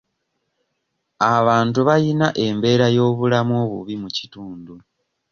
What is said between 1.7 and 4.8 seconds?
bayina embeera y'obulamu obubi mu kitundu.